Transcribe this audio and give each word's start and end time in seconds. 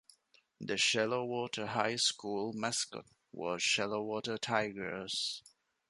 The 0.59 0.77
Shallow 0.79 1.23
Water 1.25 1.67
High 1.67 1.97
School 1.97 2.53
mascot 2.53 3.05
was 3.31 3.61
Shallow 3.61 4.01
Water 4.01 4.39
Tigers. 4.39 5.43